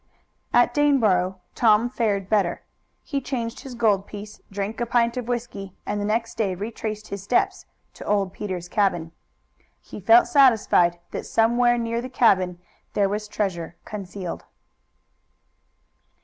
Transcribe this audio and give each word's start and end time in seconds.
At 0.51 0.73
Daneboro 0.73 1.35
Tom 1.53 1.87
fared 1.87 2.27
better. 2.27 2.63
He 3.03 3.21
changed 3.21 3.59
his 3.59 3.75
gold 3.75 4.07
piece, 4.07 4.41
drank 4.51 4.81
a 4.81 4.87
pint 4.87 5.15
of 5.15 5.27
whisky, 5.27 5.75
and 5.85 6.01
the 6.01 6.05
next 6.05 6.37
day 6.39 6.55
retraced 6.55 7.09
his 7.09 7.21
steps 7.21 7.67
to 7.93 8.05
old 8.07 8.33
Peter's 8.33 8.67
cabin. 8.67 9.11
He 9.79 9.99
felt 9.99 10.25
satisfied 10.27 10.97
that 11.11 11.27
somewhere 11.27 11.77
near 11.77 12.01
the 12.01 12.09
cabin 12.09 12.59
there 12.93 13.09
was 13.09 13.27
treasure 13.27 13.75
concealed. 13.85 14.45